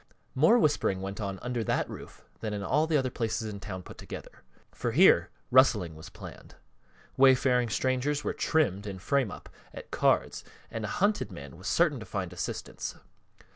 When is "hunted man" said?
10.97-11.55